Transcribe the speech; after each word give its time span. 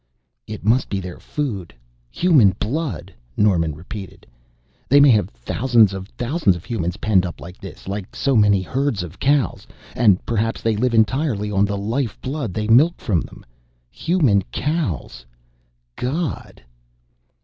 "It 0.47 0.65
must 0.65 0.89
be 0.89 0.99
their 0.99 1.19
food 1.19 1.75
human 2.09 2.55
blood!" 2.57 3.13
Norman 3.37 3.75
repeated. 3.75 4.25
"They 4.89 4.99
may 4.99 5.11
have 5.11 5.29
thousands 5.29 5.93
on 5.93 6.05
thousands 6.17 6.55
of 6.55 6.65
humans 6.65 6.97
penned 6.97 7.23
up 7.23 7.39
like 7.39 7.59
this, 7.61 7.87
like 7.87 8.15
so 8.15 8.35
many 8.35 8.63
herds 8.63 9.03
of 9.03 9.19
cows, 9.19 9.67
and 9.95 10.17
perhaps 10.25 10.63
they 10.63 10.75
live 10.75 10.95
entirely 10.95 11.51
on 11.51 11.65
the 11.65 11.77
life 11.77 12.19
blood 12.19 12.51
they 12.51 12.67
milk 12.67 12.97
from 12.99 13.21
them. 13.21 13.45
Human 13.91 14.41
cows 14.51 15.23
God!" 15.95 16.63